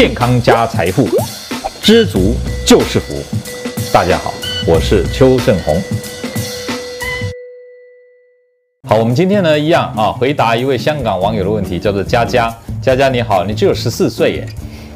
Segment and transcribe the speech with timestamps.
[0.00, 1.06] 健康加财富，
[1.82, 3.12] 知足就是福。
[3.92, 4.32] 大家好，
[4.66, 5.76] 我是邱胜鸿。
[8.88, 12.50] 好，我们今天呢一样啊，回答一位香港网友的问题，叫做佳佳。
[12.80, 14.48] 佳佳你好，你只有十四岁耶，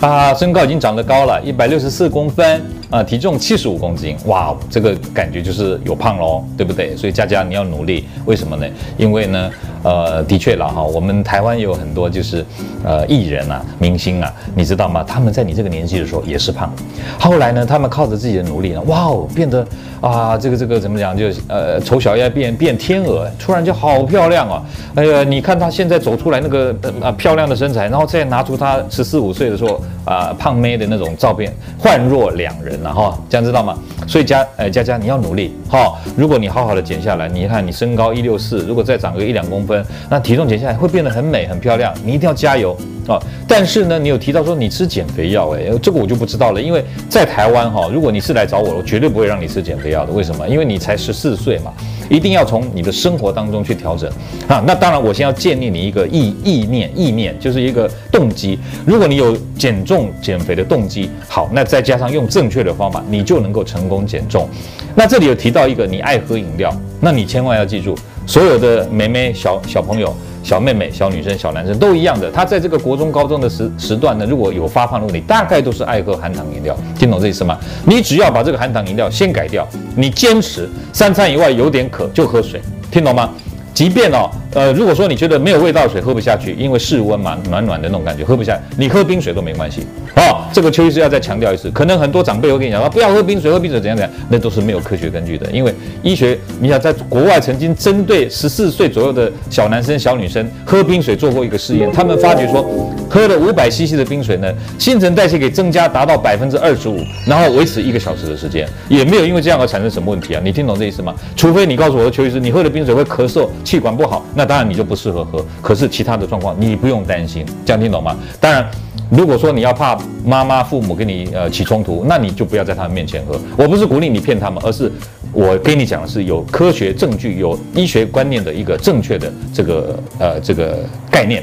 [0.00, 2.60] 啊，身高已经长得高了，一百六十四公分。
[2.90, 6.96] 啊，体重七十五公斤，哇，这个感觉就是有胖喽，对不对？
[6.96, 8.66] 所以佳佳你要努力，为什么呢？
[8.98, 9.48] 因为呢，
[9.82, 12.44] 呃，的确了哈，我们台湾有很多就是
[12.84, 15.04] 呃艺人啊、明星啊，你知道吗？
[15.06, 16.72] 他们在你这个年纪的时候也是胖，
[17.18, 19.64] 后来呢，他们靠着自己的努力呢，哇哦，变得
[20.00, 21.16] 啊，这个这个怎么讲？
[21.16, 24.62] 就呃丑小鸭变变天鹅，突然就好漂亮啊！
[24.96, 32.80] 哎呀，你看他现在走出来那个呃漂亮的身材，然后再拿出他十四五岁的时候啊胖妹的那种照片，判若两人。
[32.80, 33.78] 了哈这样知道吗？
[34.06, 35.98] 所以佳呃佳佳你要努力哈。
[36.16, 41.94] 如果你好好的减下来，你看你身高一六四，如果再长个一两公分，分那体重减下来会变得很美很漂亮。
[42.04, 43.18] 你一定要加油啊！
[43.48, 46.60] 但是呢，你有提到说你吃减肥药，哎，这个我就不知道了。
[46.60, 50.12] 因为在台湾哈，如果你是来找我，我绝对不会让你吃减肥药的。
[50.12, 50.48] 为什么？
[50.48, 51.72] 因为你才十四岁嘛，
[52.08, 54.10] 一定要从你的生活当中去调整
[54.46, 54.62] 啊。
[54.66, 58.58] 那当然，我先要建立你一个意意念意念，就是一个动机。
[58.86, 64.48] 如果你有减重减肥的动机，好，那再加上用正确的方法，你就能够成功减重。
[64.94, 67.96] 那这里有提到一个，你爱喝饮料，那你千万要记住，
[68.30, 70.14] 所有的妹妹、小小朋友、
[70.44, 76.76] 小妹妹、小女生、小男生都一样的，他在这个国中、高中的时时段呢，如果有发胖的问题，大概都是爱喝含糖饮料。
[76.96, 77.58] 听懂这意思吗？
[77.84, 83.30] 你只要把这个含糖饮料先改掉，你坚持三餐以外有点渴就喝水，听懂吗？
[83.72, 90.48] 即便哦，呃，如果说你觉得没有味道的水喝不下去，因为室温嘛，暖暖的那种感觉喝不下，你喝冰水都没关系啊。
[90.52, 95.50] 这个邱医师要再强调一次，可能很多长辈会跟你讲说，不要喝冰水，喝冰水怎样怎样，那都是没有科学根据的。
[95.50, 102.68] 因为医学，你想在国外曾经针对十四岁左右的小男生、小女生喝冰水做过一个试验，他们发觉说，
[103.10, 110.40] 喝了五百 CC 的冰水呢，新陈代谢给增加达到百分之二十五，然后维持一个小时的时间，也没有因为这样而产生什么问题啊。
[110.44, 111.12] 你听懂这意思吗？
[111.34, 113.48] 除非你告诉我的邱医师，你喝了冰水会咳嗽。
[113.64, 115.44] 气管不好，那当然你就不适合喝。
[115.60, 118.16] 可是其他的状况你不用担心，这样听懂吗？
[118.38, 118.64] 当然，
[119.10, 123.36] 如果说你要怕妈妈、父母跟你呃起冲突，那你就不要在他们面前喝。
[123.56, 124.90] 我不是鼓励你骗他们，而是
[125.32, 130.78] 我跟你讲的是有科学证据、有医学观念的一个正确的这个呃这个
[131.10, 131.42] 概念。